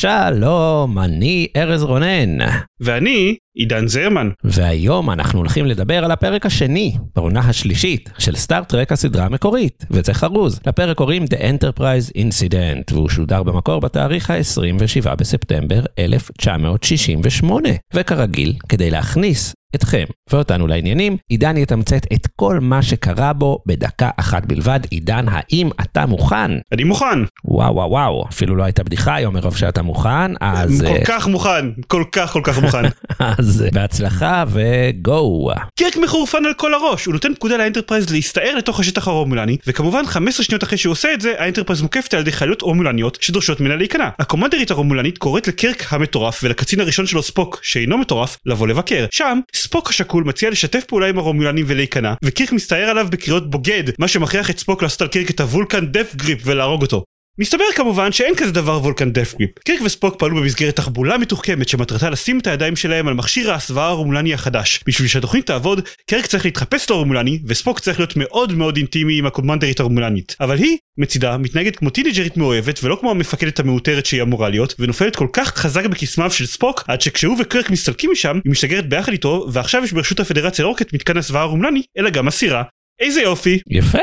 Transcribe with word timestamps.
שלום, 0.00 0.98
אני 0.98 1.46
ארז 1.56 1.82
רונן. 1.82 2.38
ואני 2.80 3.36
עידן 3.54 3.86
זרמן. 3.86 4.30
והיום 4.44 5.10
אנחנו 5.10 5.38
הולכים 5.38 5.66
לדבר 5.66 6.04
על 6.04 6.10
הפרק 6.10 6.46
השני, 6.46 6.96
בעונה 7.14 7.40
השלישית, 7.40 8.10
של 8.18 8.36
סטארט-טרק 8.36 8.92
הסדרה 8.92 9.24
המקורית, 9.24 9.84
וזה 9.90 10.14
חרוז. 10.14 10.60
לפרק 10.66 10.96
קוראים 10.96 11.24
The 11.24 11.36
Enterprise 11.36 12.16
Incident, 12.16 12.94
והוא 12.94 13.08
שודר 13.08 13.42
במקור 13.42 13.80
בתאריך 13.80 14.30
ה-27 14.30 15.14
בספטמבר 15.14 15.80
1968. 15.98 17.68
וכרגיל, 17.94 18.54
כדי 18.68 18.90
להכניס 18.90 19.54
אתכם 19.76 20.04
ואותנו 20.30 20.66
לעניינים, 20.66 21.16
עידן 21.28 21.56
יתמצת 21.56 22.06
את 22.12 22.26
כל 22.36 22.58
מה 22.60 22.82
שקרה 22.82 23.32
בו 23.32 23.62
בדקה 23.66 24.10
אחת 24.16 24.46
בלבד. 24.46 24.80
עידן, 24.90 25.26
האם 25.28 25.70
אתה 25.80 26.06
מוכן? 26.06 26.50
אני 26.72 26.84
מוכן. 26.84 27.18
וואו 27.44 27.74
וואו 27.74 27.90
וואו, 27.90 28.24
אפילו 28.28 28.56
לא 28.56 28.64
הייתה 28.64 28.84
בדיחה 28.84 29.14
היום 29.14 29.34
מרוב 29.34 29.56
שאתה 29.56 29.82
מוכן, 29.82 30.32
אז... 30.40 30.84
כל 30.88 31.04
כך 31.04 31.26
מוכן, 31.26 31.66
כל 31.86 32.04
כך 32.12 32.32
כל 32.32 32.40
כך 32.44 32.58
מוכן. 32.58 32.82
אז 33.38 33.64
בהצלחה 33.72 34.44
ו 34.48 34.73
go. 34.73 35.50
קירק 35.78 35.96
מחורפן 35.96 36.44
על 36.44 36.54
כל 36.54 36.74
הראש, 36.74 37.04
הוא 37.04 37.12
נותן 37.12 37.34
פקודה 37.34 37.56
לאנטרפרייז 37.56 38.10
להסתער 38.10 38.54
לתוך 38.54 38.80
השטח 38.80 39.08
הרומולני, 39.08 39.56
וכמובן 39.66 40.06
15 40.06 40.44
שניות 40.44 40.62
אחרי 40.62 40.78
שהוא 40.78 40.92
עושה 40.92 41.14
את 41.14 41.20
זה, 41.20 41.34
האנטרפרייז 41.38 41.82
מוקפת 41.82 42.14
על 42.14 42.20
ידי 42.20 42.32
חלליות 42.32 42.62
רומולניות 42.62 43.18
שדורשות 43.20 43.60
ממנה 43.60 43.76
להיכנע. 43.76 44.08
הקומנדרית 44.18 44.70
הרומולנית 44.70 45.18
קוראת 45.18 45.48
לקירק 45.48 45.92
המטורף 45.92 46.40
ולקצין 46.42 46.80
הראשון 46.80 47.06
שלו 47.06 47.22
ספוק, 47.22 47.60
שאינו 47.62 47.98
מטורף, 47.98 48.38
לבוא 48.46 48.68
לבקר. 48.68 49.06
שם, 49.10 49.40
ספוק 49.66 49.88
השקול 49.88 50.24
מציע 50.24 50.50
לשתף 50.50 50.84
פעולה 50.84 51.08
עם 51.08 51.18
הרומולנים 51.18 51.64
ולהיכנע, 51.68 52.14
וקירק 52.24 52.52
מסתער 52.52 52.88
עליו 52.88 53.06
בקריאות 53.10 53.50
בוגד, 53.50 53.84
מה 53.98 54.08
שמכריח 54.08 54.50
את 54.50 54.58
ספוק 54.58 54.82
לעשות 54.82 55.02
על 55.02 55.08
קירק 55.08 55.30
את 55.30 55.40
ה 55.40 55.47
Vulcan 55.47 55.86
death 55.86 56.14
grip 56.14 56.38
ולהרוג 56.44 56.82
אותו. 56.82 57.04
מסתבר 57.38 57.64
כמובן 57.74 58.12
שאין 58.12 58.34
כזה 58.36 58.52
דבר 58.52 58.78
וולקן 58.78 59.12
דף 59.12 59.34
גריפ. 59.38 59.58
קירק 59.58 59.80
וספוק 59.84 60.16
פעלו 60.18 60.36
במסגרת 60.36 60.76
תחבולה 60.76 61.18
מתוחכמת 61.18 61.68
שמטרתה 61.68 62.10
לשים 62.10 62.38
את 62.38 62.46
הידיים 62.46 62.76
שלהם 62.76 63.08
על 63.08 63.14
מכשיר 63.14 63.52
ההסוואה 63.52 63.86
הרומולני 63.86 64.34
החדש. 64.34 64.80
בשביל 64.86 65.08
שהתוכנית 65.08 65.46
תעבוד, 65.46 65.80
קירק 66.10 66.26
צריך 66.26 66.44
להתחפש 66.44 66.90
לרומולני, 66.90 67.38
וספוק 67.46 67.80
צריך 67.80 67.98
להיות 67.98 68.16
מאוד 68.16 68.52
מאוד 68.52 68.76
אינטימי 68.76 69.18
עם 69.18 69.26
הקומנדרית 69.26 69.80
הרומולנית. 69.80 70.36
אבל 70.40 70.58
היא, 70.58 70.76
מצידה, 70.98 71.36
מתנהגת 71.36 71.76
כמו 71.76 71.90
טינג'רית 71.90 72.36
מאוהבת 72.36 72.84
ולא 72.84 72.96
כמו 73.00 73.10
המפקדת 73.10 73.60
המעוטרת 73.60 74.06
שהיא 74.06 74.22
אמורה 74.22 74.48
להיות, 74.48 74.74
ונופלת 74.78 75.16
כל 75.16 75.28
כך 75.32 75.56
חזק 75.56 75.86
בקסמיו 75.86 76.30
של 76.30 76.46
ספוק, 76.46 76.84
עד 76.88 77.00
שכשהוא 77.00 77.36
וקירק 77.40 77.70
מסתלקים 77.70 78.10
משם, 78.10 78.40
היא 78.44 78.50
משתגרת 78.50 78.88
ביחד 78.88 79.12
איתו, 79.12 79.46
ועכשיו 79.52 79.84
יש 79.84 79.92
ברשות 79.92 80.20
הפדרציה 80.20 80.64
לא 80.64 80.68
רק 80.68 80.82
את 80.82 80.92
מתקן 80.92 81.16
הסוואה 81.16 81.42
הרומולני, 81.42 81.82
אלא 81.98 82.10
גם 82.10 82.28
הסירה. 82.28 82.62
איזה 83.00 83.20
יופי. 83.20 83.58
יפה, 83.70 83.98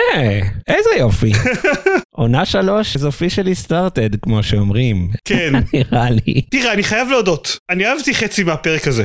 איזה 0.68 0.90
יופי. 1.00 1.32
עונה 2.16 2.46
שלוש 2.46 2.98
is 2.98 3.00
officially 3.00 3.68
started 3.68 4.18
כמו 4.22 4.44
שאומרים. 4.44 5.10
כן. 5.26 5.54
נראה 5.74 6.10
לי. 6.10 6.42
תראה, 6.42 6.74
אני 6.74 6.84
חייב 6.84 7.10
להודות, 7.10 7.58
אני 7.70 7.86
אהבתי 7.86 8.16
חצי 8.16 8.44
מהפרק 8.44 8.88
הזה. 8.88 9.04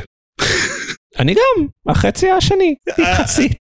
אני 1.19 1.35
גם, 1.35 1.67
החצי 1.89 2.31
השני, 2.31 2.75
יחסית. 2.99 3.53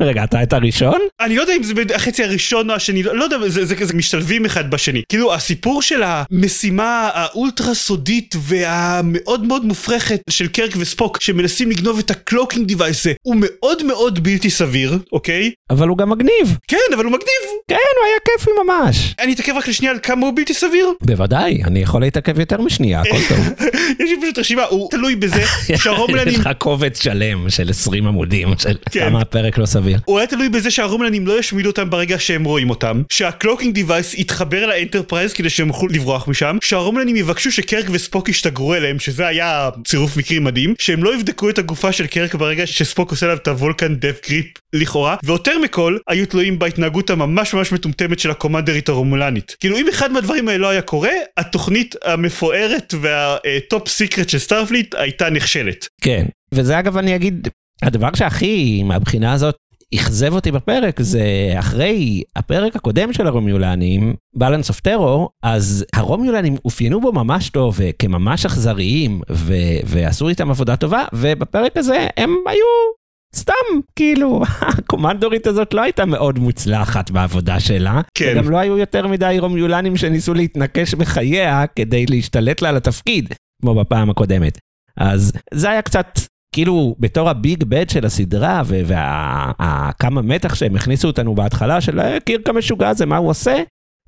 רגע, 0.00 0.24
אתה 0.24 0.42
את 0.42 0.52
הראשון? 0.52 0.98
אני 1.20 1.36
לא 1.36 1.40
יודע 1.40 1.56
אם 1.56 1.62
זה 1.62 1.72
החצי 1.94 2.24
הראשון 2.24 2.70
או 2.70 2.74
השני, 2.74 3.02
לא 3.02 3.24
יודע, 3.24 3.36
זה, 3.48 3.64
זה 3.64 3.76
כזה 3.76 3.94
משתלבים 3.94 4.44
אחד 4.44 4.70
בשני. 4.70 5.02
כאילו 5.08 5.34
הסיפור 5.34 5.82
של 5.82 6.02
המשימה 6.04 7.10
האולטרה 7.14 7.74
סודית 7.74 8.34
והמאוד 8.38 9.44
מאוד 9.44 9.64
מופרכת 9.64 10.20
של 10.30 10.48
קירק 10.48 10.70
וספוק 10.76 11.20
שמנסים 11.20 11.70
לגנוב 11.70 11.98
את 11.98 12.10
ה 12.10 12.16
cloaking 12.16 12.66
device 12.66 13.04
זה, 13.04 13.12
הוא 13.22 13.36
מאוד 13.38 13.82
מאוד 13.82 14.22
בלתי 14.22 14.50
סביר, 14.50 14.98
אוקיי? 15.12 15.50
אבל 15.70 15.88
הוא 15.88 15.98
גם 15.98 16.10
מגניב. 16.10 16.58
כן, 16.68 16.76
אבל 16.94 17.04
הוא 17.04 17.12
מגניב. 17.12 17.42
כן, 17.68 17.74
הוא 17.74 18.06
היה 18.06 18.18
כיפי 18.24 18.50
ממש. 18.64 19.14
אני 19.18 19.32
אתעכב 19.32 19.52
רק 19.56 19.68
לשנייה 19.68 19.92
על 19.92 19.98
כמה 20.02 20.26
הוא 20.26 20.36
בלתי 20.36 20.54
סביר. 20.54 20.88
בוודאי, 21.02 21.62
אני 21.64 21.80
יכול 21.80 22.00
להתעכב 22.00 22.40
יותר 22.40 22.60
משנייה, 22.60 23.00
הכל 23.00 23.16
טוב. 23.28 23.38
יש 24.00 24.10
לי 24.10 24.16
פשוט 24.22 24.38
רשימה, 24.38 24.64
הוא 24.64 24.90
תלוי 24.90 25.16
בזה 25.16 25.42
שהרומלנים... 25.82 26.34
יש 26.34 26.40
לך 26.40 26.48
קובץ 26.58 27.02
שלם 27.02 27.50
של 27.50 27.70
20 27.70 28.06
עמודים 28.06 28.48
של 28.58 28.76
כן. 28.90 29.08
כמה 29.08 29.20
הפרק 29.20 29.58
לא 29.58 29.66
סביר. 29.66 29.81
הוא 30.04 30.18
היה 30.18 30.26
תלוי 30.26 30.48
בזה 30.48 30.70
שהרומלנים 30.70 31.26
לא 31.26 31.38
ישמידו 31.38 31.68
אותם 31.68 31.90
ברגע 31.90 32.18
שהם 32.18 32.44
רואים 32.44 32.70
אותם, 32.70 33.02
שה 33.12 33.29
cloaking 33.29 33.74
device 33.74 34.14
יתחבר 34.14 34.66
לאנטרפרייז 34.66 35.32
כדי 35.32 35.50
שהם 35.50 35.68
יוכלו 35.68 35.88
לברוח 35.88 36.28
משם, 36.28 36.58
שהרומלנים 36.62 37.16
יבקשו 37.16 37.52
שקרק 37.52 37.86
וספוק 37.90 38.28
ישתגרו 38.28 38.74
אליהם, 38.74 38.98
שזה 38.98 39.26
היה 39.26 39.70
צירוף 39.86 40.16
מקרים 40.16 40.44
מדהים, 40.44 40.74
שהם 40.78 41.04
לא 41.04 41.14
יבדקו 41.14 41.50
את 41.50 41.58
הגופה 41.58 41.92
של 41.92 42.06
קרק 42.06 42.34
ברגע 42.34 42.66
שספוק 42.66 43.10
עושה 43.10 43.26
עליו 43.26 43.38
את 43.38 43.48
הוולקן 43.48 43.94
death 43.94 44.20
grip 44.28 44.46
לכאורה, 44.72 45.16
ויותר 45.24 45.58
מכל, 45.58 45.96
היו 46.08 46.26
תלויים 46.26 46.58
בהתנהגות 46.58 47.10
הממש 47.10 47.54
ממש 47.54 47.72
מטומטמת 47.72 48.18
של 48.18 48.30
הקומנדרית 48.30 48.88
הרומולנית. 48.88 49.56
כאילו 49.60 49.76
אם 49.78 49.88
אחד 49.88 50.12
מהדברים 50.12 50.48
האלה 50.48 50.58
לא 50.58 50.68
היה 50.68 50.82
קורה, 50.82 51.10
התוכנית 51.36 51.94
המפוארת 52.04 52.94
וה 53.00 53.35
top 53.35 53.88
secret 53.88 54.28
של 54.28 54.38
סטארפליט 54.38 54.94
הייתה 54.94 55.30
נכשלת. 55.30 55.86
כן, 56.00 56.26
וזה 56.54 56.78
אגב 56.78 56.96
אני 56.96 57.16
אגיד, 57.16 57.48
הדבר 57.82 58.08
שהכי 58.14 58.82
מהבחינה 58.82 59.32
הזאת 59.32 59.56
אכזב 59.94 60.34
אותי 60.34 60.50
בפרק 60.50 61.00
זה 61.00 61.22
אחרי 61.58 62.22
הפרק 62.36 62.76
הקודם 62.76 63.12
של 63.12 63.26
הרומיולנים, 63.26 64.14
Balance 64.36 64.68
of 64.68 64.80
Terror, 64.80 65.30
אז 65.42 65.84
הרומיולנים 65.94 66.54
אופיינו 66.64 67.00
בו 67.00 67.12
ממש 67.12 67.50
טוב 67.50 67.78
כממש 67.98 68.46
אכזריים 68.46 69.20
ו- 69.30 69.54
ועשו 69.84 70.28
איתם 70.28 70.50
עבודה 70.50 70.76
טובה, 70.76 71.04
ובפרק 71.12 71.76
הזה 71.76 72.06
הם 72.16 72.30
היו 72.46 72.66
סתם, 73.36 73.52
כאילו, 73.96 74.42
הקומנדורית 74.78 75.46
הזאת 75.46 75.74
לא 75.74 75.82
הייתה 75.82 76.04
מאוד 76.04 76.38
מוצלחת 76.38 77.10
בעבודה 77.10 77.60
שלה. 77.60 78.00
כן. 78.14 78.32
וגם 78.32 78.50
לא 78.50 78.56
היו 78.56 78.78
יותר 78.78 79.06
מדי 79.06 79.36
רומיולנים 79.40 79.96
שניסו 79.96 80.34
להתנקש 80.34 80.94
בחייה 80.94 81.64
כדי 81.76 82.06
להשתלט 82.06 82.62
לה 82.62 82.68
על 82.68 82.76
התפקיד, 82.76 83.34
כמו 83.62 83.74
בפעם 83.74 84.10
הקודמת. 84.10 84.58
אז 84.96 85.32
זה 85.54 85.70
היה 85.70 85.82
קצת 85.82 86.06
כאילו 86.52 86.96
בתור 86.98 87.30
ה 87.30 87.38
big 87.38 87.64
bad 87.64 87.90
של 87.90 88.06
הסדרה 88.06 88.62
וכמה 88.66 90.22
מתח 90.22 90.54
שהם 90.54 90.76
הכניסו 90.76 91.08
אותנו 91.08 91.34
בהתחלה 91.34 91.80
של 91.80 92.00
"אה, 92.00 92.20
קירק 92.20 92.48
המשוגע 92.48 92.88
הזה 92.88 93.06
מה 93.06 93.16
הוא 93.16 93.30
עושה. 93.30 93.56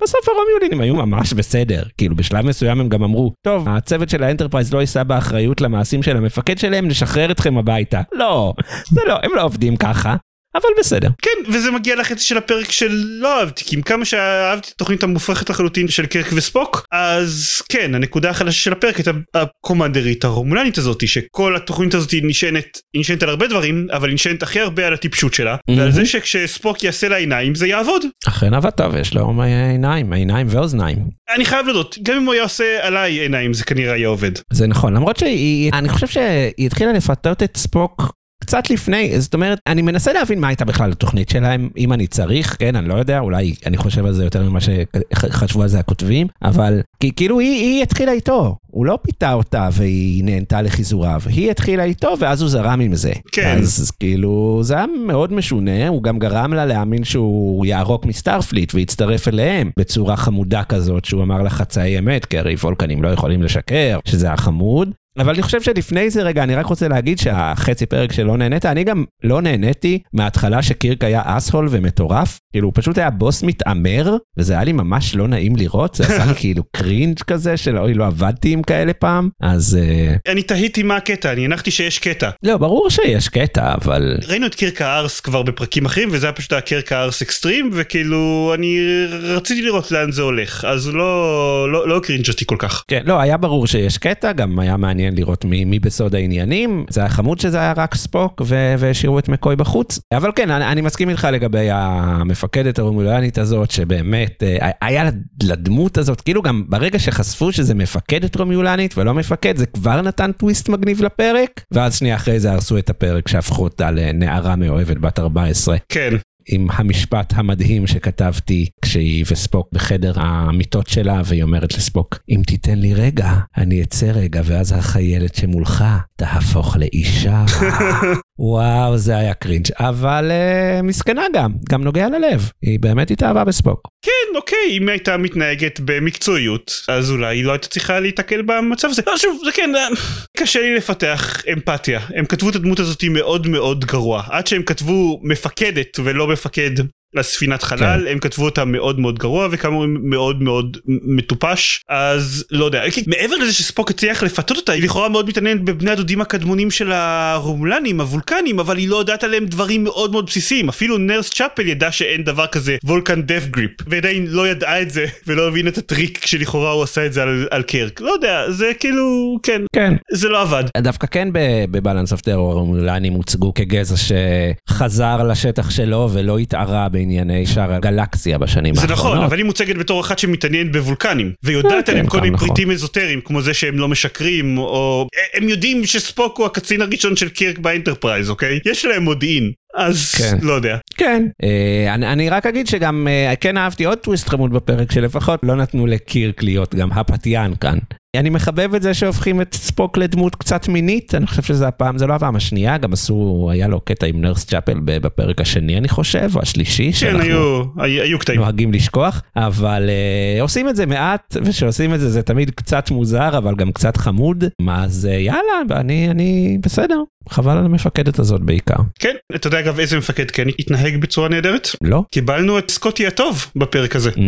בסוף 0.03 0.29
הרומיולינים 0.29 0.81
היו 0.81 1.07
ממש 1.07 1.33
בסדר, 1.33 1.83
כאילו 1.99 2.17
בשלב 2.17 2.47
מסוים 2.47 2.81
הם 2.81 2.89
גם 2.89 3.03
אמרו, 3.03 3.33
טוב, 3.47 3.69
הצוות 3.69 4.09
של 4.09 4.23
האנטרפרייז 4.23 4.75
לא 4.75 4.79
יישא 4.79 5.03
באחריות 5.03 5.61
למעשים 5.61 6.03
של 6.03 6.17
המפקד 6.17 6.59
שלהם, 6.59 6.89
נשחרר 6.89 7.31
אתכם 7.31 7.59
הביתה. 7.59 8.01
לא, 8.13 8.55
זה 8.91 9.01
לא, 9.09 9.15
הם 9.23 9.31
לא 9.37 9.43
עובדים 9.43 9.77
ככה, 9.77 10.17
אבל 10.55 10.69
בסדר. 10.79 11.09
כן, 11.23 11.53
וזה 11.53 11.71
מגיע 11.71 11.97
לחצי 11.97 12.25
של 12.25 12.37
הפרק 12.37 12.71
של 12.71 13.05
לא 13.05 13.41
אהבתי, 13.41 13.65
כי 13.65 13.77
עם 13.77 13.83
כמה 13.83 14.05
שאהבתי 14.05 14.69
את 14.69 14.73
התוכנית 14.75 15.03
המופרכת 15.03 15.51
לחלוטין 15.51 15.89
של 15.89 16.07
קרק 16.07 16.27
וספוק, 16.35 16.87
אז 16.93 17.63
כן, 17.69 17.95
הנקודה 17.95 18.31
החדשה 18.31 18.59
של 18.59 18.73
הפרק 18.73 18.97
הייתה 18.97 19.11
הקומנדרית 19.35 20.25
הרומולנית 20.25 20.79
הזאת, 20.79 21.09
שכל 21.09 21.57
התוכנית 21.57 21.95
הזאת 21.95 22.15
נשענת, 22.23 22.79
נשענת 22.97 23.23
על 23.23 23.29
הרבה 23.29 23.47
דברים, 23.47 23.87
אבל 23.93 24.09
היא 24.09 24.15
נשענת 24.15 24.43
הכי 24.43 24.61
הרבה 24.61 24.87
על 24.87 24.95
הטיפשות 24.95 25.35
שלה, 25.35 25.57
ועל 25.77 25.91
זה 25.93 26.07
שכשספוק 26.07 26.85
יעשה 26.85 27.09
לה 27.09 27.17
עיניים 27.17 27.55
זה 27.55 27.67
יעבוד. 27.67 28.03
אכן 28.29 28.55
עבד 28.55 28.71
טוב, 28.71 28.97
יש 28.97 29.15
לו 29.15 29.43
עיניים, 29.43 30.13
עיניים 30.13 30.47
ואוזניים. 30.51 30.99
אני 31.35 31.45
חייב 31.45 31.67
להודות, 31.67 31.97
גם 32.03 32.17
אם 32.17 32.25
הוא 32.25 32.35
היה 32.35 32.43
עושה 32.43 32.79
עליי 32.83 33.13
עיניים 33.13 33.55
זה 33.55 33.65
כנראה 33.65 33.93
היה 33.93 34.09
עובד. 34.09 34.31
זה 34.53 34.67
נכון, 34.67 34.95
למרות 34.95 35.17
שהיא, 35.17 35.71
אני 35.73 35.89
חושב 35.89 36.07
שהיא 36.07 36.67
התחילה 36.67 36.93
לפתות 36.93 37.43
את 37.43 37.57
ספוק 37.57 38.24
קצת 38.45 38.71
לפני, 38.71 39.21
זאת 39.21 39.35
אומרת, 39.35 39.59
אני 39.67 39.83
מנסה 39.83 40.13
להבין 40.13 40.41
מה 40.41 40.49
הייתה 40.49 40.65
בכלל 40.65 40.93
התוכנית 40.93 41.29
שלהם, 41.29 41.69
אם 41.77 41.93
אני 41.93 42.07
צריך, 42.07 42.57
כן, 42.59 42.77
אני 42.77 42.89
לא 42.89 42.95
יודע, 42.95 43.19
אולי 43.19 43.55
אני 43.67 43.77
חושב 43.77 44.07
על 44.07 44.13
זה 44.13 44.25
יותר 44.25 44.43
ממה 44.43 44.59
שחשבו 44.61 45.63
על 45.63 45.69
זה 45.69 45.79
הכותבים, 45.79 46.27
אבל 46.43 46.81
כי 47.01 47.11
כאילו 47.17 47.41
היא, 47.41 47.63
היא 47.63 47.83
התחילה 47.83 48.13
איתו, 48.13 48.57
הוא 48.67 48.87
לא 48.87 48.99
פיתה 49.03 49.33
אותה 49.33 49.69
והיא 49.73 50.25
נהנתה 50.25 50.63
לחיזוריו, 50.63 51.21
היא 51.27 51.51
התחילה 51.51 51.85
איתו 51.85 52.15
ואז 52.19 52.41
הוא 52.41 52.51
זרם 52.51 52.81
עם 52.81 52.95
זה. 52.95 53.13
כן. 53.33 53.59
אז 53.59 53.91
כאילו, 54.01 54.61
זה 54.63 54.75
היה 54.75 54.87
מאוד 55.07 55.33
משונה, 55.33 55.89
הוא 55.89 56.03
גם 56.03 56.19
גרם 56.19 56.55
לה 56.55 56.67
להאמין 56.67 57.05
שהוא 57.05 57.67
יערוק 57.67 58.07
מסטארפליט 58.07 58.75
ויצטרף 58.75 59.29
אליהם 59.29 59.71
בצורה 59.79 60.17
חמודה 60.17 60.65
כזאת, 60.65 61.05
שהוא 61.05 61.23
אמר 61.23 61.43
לה 61.43 61.51
חצאי 61.51 61.99
אמת, 61.99 62.25
כי 62.25 62.39
הרי 62.39 62.55
וולקנים 62.55 63.03
לא 63.03 63.09
יכולים 63.09 63.43
לשקר, 63.43 63.99
שזה 64.05 64.27
היה 64.27 64.37
חמוד. 64.37 64.91
אבל 65.19 65.33
אני 65.33 65.43
חושב 65.43 65.63
שלפני 65.63 66.11
זה 66.11 66.23
רגע, 66.23 66.43
אני 66.43 66.55
רק 66.55 66.67
רוצה 66.67 66.89
להגיד 66.89 67.19
שהחצי 67.19 67.87
פרק 67.87 68.13
שלא 68.13 68.37
נהנית, 68.37 68.67
אני 68.67 68.85
גם 68.85 69.05
לא 69.23 69.43
נהניתי 69.43 69.99
מההתחלה 70.13 70.63
שקירק 70.63 71.05
היה 71.05 71.23
asshole 71.25 71.69
ומטורף, 71.71 72.41
כאילו 72.53 72.69
הוא 72.69 72.73
פשוט 72.77 72.99
היה 72.99 73.11
בוס 73.11 73.43
מתעמר, 73.43 74.17
וזה 74.39 74.53
היה 74.53 74.65
לי 74.65 74.73
ממש 74.73 75.17
לא 75.17 75.29
נעים 75.29 75.57
לראות, 75.57 75.95
זה 75.95 76.05
עשה 76.05 76.25
לי 76.27 76.35
כאילו 76.41 76.63
cringe 76.77 77.21
כזה 77.21 77.57
של 77.57 77.79
אוי 77.79 77.95
לא 77.95 78.07
עבדתי 78.07 78.53
עם 78.53 78.63
כאלה 78.63 78.93
פעם, 78.93 79.29
אז... 79.43 79.79
אה, 79.83 80.33
אני 80.33 80.43
תהיתי 80.43 80.83
מה 80.83 80.97
הקטע, 80.97 81.33
אני 81.33 81.45
הנחתי 81.45 81.71
שיש 81.71 81.99
קטע. 81.99 82.31
לא, 82.43 82.57
ברור 82.57 82.91
שיש 82.91 83.29
קטע, 83.29 83.75
אבל... 83.75 84.17
ראינו 84.29 84.47
את 84.47 84.55
קירק 84.55 84.83
ה 84.83 84.92
ass 84.92 85.21
כבר 85.21 85.43
בפרקים 85.43 85.85
אחרים, 85.85 86.09
וזה 86.13 86.27
היה 86.27 86.33
פשוט 86.33 86.53
הקירק 86.53 86.93
ה 86.93 87.00
ass 87.00 87.23
extreme, 87.23 87.71
וכאילו 87.73 88.53
אני 88.55 88.79
רציתי 89.23 89.63
לראות 89.63 89.91
לאן 89.91 90.13
זה 90.13 90.23
הולך, 90.23 90.65
אז 90.65 90.89
לא, 90.89 91.73
לא, 91.73 91.89
לא 91.89 92.01
cringe 92.01 92.29
אותי 92.29 92.45
כל 92.47 92.57
כך. 92.59 92.85
כן, 92.89 93.03
לא, 93.05 93.21
היה 93.21 93.37
ברור 93.37 93.67
שיש 93.67 93.99
קטע, 93.99 94.33
גם 94.33 94.59
היה 94.59 94.77
מעניין 94.77 95.04
לראות 95.13 95.45
מי, 95.45 95.65
מי 95.65 95.79
בסוד 95.79 96.15
העניינים. 96.15 96.85
זה 96.91 97.01
היה 97.01 97.09
חמוד 97.09 97.41
שזה 97.41 97.59
היה 97.59 97.73
רק 97.77 97.95
ספוק 97.95 98.43
והשאירו 98.47 99.19
את 99.19 99.29
מקוי 99.29 99.57
בחוץ. 99.57 99.99
אבל 100.13 100.31
כן, 100.37 100.51
אני, 100.51 100.65
אני 100.65 100.81
מסכים 100.81 101.11
איתך 101.11 101.29
לגבי 101.33 101.69
המפקדת 101.71 102.79
הרומולנית 102.79 103.39
הזאת, 103.39 103.71
שבאמת 103.71 104.43
אה, 104.43 104.71
היה 104.83 105.11
לדמות 105.43 105.99
הזאת, 105.99 106.21
כאילו 106.21 106.43
גם 106.43 106.65
ברגע 106.69 106.99
שחשפו 106.99 107.53
שזה 107.53 107.75
מפקדת 107.75 108.37
רומיולנית 108.37 108.99
ולא 108.99 109.15
מפקד, 109.15 109.57
זה 109.57 109.67
כבר 109.67 110.03
נתן 110.03 110.33
טוויסט 110.33 110.69
מגניב 110.69 111.03
לפרק, 111.03 111.61
ואז 111.73 111.97
שנייה 111.97 112.17
אחרי 112.17 112.41
זה 112.41 112.53
הרסו 112.53 112.79
את 112.79 112.91
הפרק 112.91 113.29
שהפכו 113.29 113.63
אותה 113.63 113.91
לנערה 113.91 114.57
מאוהבת 114.57 114.97
בת 114.97 115.19
14. 115.19 115.77
כן. 115.89 116.15
עם 116.49 116.67
המשפט 116.71 117.33
המדהים 117.37 117.87
שכתבתי 117.87 118.67
כשהיא 118.83 119.25
וספוק 119.31 119.69
בחדר 119.73 120.13
המיטות 120.17 120.87
שלה, 120.87 121.23
והיא 121.25 121.43
אומרת 121.43 121.75
לספוק, 121.75 122.19
אם 122.29 122.41
תיתן 122.47 122.79
לי 122.79 122.95
רגע, 122.95 123.33
אני 123.57 123.83
אצא 123.83 124.07
רגע, 124.07 124.41
ואז 124.45 124.73
החיילת 124.73 125.35
שמולך 125.35 125.85
תהפוך 126.17 126.77
לאישה. 126.77 127.45
וואו, 128.39 128.99
זה 128.99 129.17
היה 129.17 129.35
cringe, 129.35 129.67
אבל 129.79 130.31
אה, 130.31 130.83
מסכנה 130.83 131.23
גם, 131.35 131.53
גם 131.71 131.85
נוגע 131.85 132.09
ללב, 132.09 132.51
היא 132.63 132.81
באמת 132.81 133.11
התאהבה 133.11 133.45
בספוק. 133.45 133.89
כן, 134.05 134.37
אוקיי, 134.37 134.79
אם 134.79 134.89
הייתה 134.89 135.17
מתנהגת 135.17 135.81
במקצועיות, 135.85 136.73
אז 136.89 137.11
אולי 137.11 137.37
היא 137.37 137.45
לא 137.45 137.53
הייתה 137.53 137.69
צריכה 137.69 138.01
להיתקל 138.01 138.43
במצב 138.43 138.89
הזה. 138.89 139.03
לא, 139.07 139.17
שוב, 139.17 139.41
זה 139.45 139.53
כן, 139.53 139.71
אה, 139.77 139.89
קשה 140.37 140.61
לי 140.61 140.77
לפתח 140.77 141.43
אמפתיה. 141.53 142.01
הם 142.15 142.25
כתבו 142.25 142.51
את 142.51 142.55
הדמות 142.55 142.81
הזאת 142.81 143.05
מאוד 143.11 143.47
מאוד 143.47 143.85
גרוע. 143.85 144.23
עד 144.31 144.47
שהם 144.47 144.63
כתבו 144.63 145.21
מפקדת 145.23 145.99
ולא 146.05 146.27
מפקד 146.35 146.71
לספינת 147.15 147.63
חלל 147.63 147.79
כן. 147.79 148.13
הם 148.13 148.19
כתבו 148.19 148.45
אותה 148.45 148.65
מאוד 148.65 149.01
מאוד 149.01 149.19
גרוע 149.19 149.49
וכאמור 149.51 149.85
מאוד 149.87 150.43
מאוד 150.43 150.77
מטופש. 150.87 151.81
אז 151.89 152.45
לא 152.51 152.65
יודע 152.65 152.83
מעבר 153.07 153.37
לזה 153.37 153.53
שספוק 153.53 153.91
הצליח 153.91 154.23
לפתות 154.23 154.57
אותה 154.57 154.73
היא 154.73 154.83
לכאורה 154.83 155.09
מאוד 155.09 155.29
מתעניינת 155.29 155.65
בבני 155.65 155.91
הדודים 155.91 156.21
הקדמונים 156.21 156.71
של 156.71 156.93
הרומולנים 156.93 158.01
הוולקנים 158.01 158.61
אבל 158.61 158.77
היא 158.77 158.89
לא 158.89 158.97
יודעת 158.97 159.25
עליהם 159.25 159.47
דברים 159.47 159.85
מאוד 159.85 160.13
מאוד 160.13 160.27
בסיסיים. 160.27 160.69
אפילו 160.69 160.99
nurse 160.99 161.31
צ'אפל 161.31 161.69
ידעה 161.69 161.93
שאין 161.93 162.25
דבר 162.25 162.47
כזה 162.47 162.77
וולקן 162.85 163.23
death 163.23 163.47
grip 163.47 163.71
והיא 163.87 164.05
עדיין 164.05 164.27
לא 164.27 164.49
ידעה 164.49 164.83
את 164.83 164.91
זה 164.91 165.07
ולא 165.27 165.49
הבינה 165.49 165.69
את 165.69 165.79
הטריק 165.79 166.27
שלכאורה 166.27 166.71
הוא 166.71 166.83
עשה 166.83 167.07
את 167.07 167.13
זה 167.13 167.23
על, 167.23 167.49
על 167.51 167.63
קירק. 167.63 168.01
לא 168.01 168.11
יודע 168.11 168.51
זה 168.51 168.73
כאילו 168.81 169.39
כן. 169.43 169.63
כן. 169.75 169.95
זה 170.13 170.29
לא 170.29 170.43
עבד. 170.43 170.65
דווקא 170.77 171.07
כן 171.07 171.29
ב 171.71 171.76
Balance 171.76 172.13
of 172.13 172.21
Terror 172.21 172.53
הרומולנים 172.53 173.13
הוצגו 173.13 173.55
כגזע 173.55 173.95
שחזר 173.97 175.23
לשטח 175.23 175.71
שלו 175.71 176.09
ולא 176.13 176.39
התערב 176.39 176.89
בענייני 177.05 177.47
שאר 177.47 177.73
הגלקסיה 177.73 178.39
בשנים 178.39 178.75
האחרונות. 178.75 178.89
זה 178.89 179.03
נכון, 179.03 179.19
אבל 179.19 179.37
היא 179.37 179.45
מוצגת 179.45 179.77
בתור 179.77 180.01
אחת 180.01 180.19
שמתעניינת 180.19 180.73
בוולקנים, 180.73 181.33
ויודעת 181.43 181.87
כן, 181.87 181.93
עליהם 181.93 182.07
כל 182.07 182.21
מיני 182.21 182.35
נכון. 182.35 182.49
פריטים 182.49 182.71
אזוטריים, 182.71 183.21
כמו 183.21 183.43
זה 183.43 183.55
שהם 183.55 183.79
לא 183.79 183.89
משקרים, 183.89 184.59
או 184.59 185.09
הם 185.35 185.49
יודעים 185.49 185.87
שספוק 185.87 186.39
הוא 186.39 186.47
הקצין 186.47 186.83
הראשון 186.83 187.17
של 187.17 187.29
קירק 187.29 187.59
באנטרפרייז, 187.59 188.31
אוקיי? 188.31 188.59
יש 188.67 188.85
להם 188.85 189.03
מודיעין. 189.03 189.53
אז 189.77 190.15
כן. 190.15 190.37
לא 190.43 190.53
יודע. 190.53 190.77
כן, 190.97 191.27
אה, 191.43 191.95
אני, 191.95 192.13
אני 192.13 192.31
רק 192.31 192.47
אגיד 192.47 192.67
שגם 192.67 193.09
אה, 193.11 193.35
כן 193.41 193.57
אהבתי 193.57 193.85
עוד 193.85 193.99
טוויסט 193.99 194.29
חמוד 194.29 194.53
בפרק 194.53 194.93
שלפחות 194.93 195.41
לא 195.43 195.55
נתנו 195.57 195.87
לקירק 195.87 196.43
להיות 196.43 196.75
גם 196.75 196.93
הפתיין 196.93 197.55
כאן. 197.61 197.79
אני 198.15 198.31
מחבב 198.31 198.75
את 198.75 198.83
זה 198.83 198.95
שהופכים 198.95 199.41
את 199.41 199.55
ספוק 199.55 199.99
לדמות 199.99 200.37
קצת 200.37 200.69
מינית, 200.69 201.15
אני 201.15 201.27
חושב 201.27 201.43
שזה 201.43 201.69
הפעם, 201.69 201.99
זה 201.99 202.07
לא 202.07 202.15
הפעם 202.15 202.37
השנייה, 202.37 202.79
גם 202.79 202.93
עשו, 202.93 203.49
היה 203.53 203.69
לו 203.69 203.81
קטע 203.81 204.07
עם 204.07 204.21
נרס 204.21 204.45
צ'אפל 204.45 204.81
בפרק 204.85 205.41
השני 205.41 205.79
אני 205.79 205.89
חושב, 205.89 206.31
או 206.37 206.41
השלישי, 206.43 206.93
כן, 206.93 207.21
היו, 207.21 207.63
היו, 207.77 208.19
קטעים. 208.19 208.41
נוהגים 208.41 208.73
לשכוח, 208.73 209.23
אבל 209.37 209.91
uh, 210.39 210.43
עושים 210.43 210.69
את 210.69 210.77
זה 210.77 210.87
מעט, 210.87 211.37
וכשעושים 211.45 211.95
את 211.95 212.01
זה 212.01 212.11
זה 212.11 212.23
תמיד 212.23 212.51
קצת 212.51 212.91
מוזר, 212.91 213.39
אבל 213.39 213.55
גם 213.55 213.73
קצת 213.73 213.97
חמוד, 213.97 214.45
אז 214.69 215.09
uh, 215.11 215.15
יאללה, 215.15 215.81
אני, 215.81 216.11
אני 216.11 216.59
בסדר, 216.63 217.03
חבל 217.29 217.59
על 217.59 217.65
המפקדת 217.65 218.19
הזאת 218.19 218.41
בעיקר. 218.41 218.77
כן, 218.99 219.15
אתה 219.35 219.47
יודע 219.47 219.61
אגב 219.61 219.79
איזה 219.79 219.99
מפקד 219.99 220.31
כן 220.31 220.49
התנהג 220.59 220.97
בצורה 220.97 221.29
נהדרת? 221.29 221.69
לא? 221.83 222.03
קיבלנו 222.13 222.59
את 222.59 222.71
סקוטי 222.71 223.07
הטוב 223.07 223.47
בפרק 223.57 223.97
הזה. 223.97 224.11
Mm, 224.11 224.21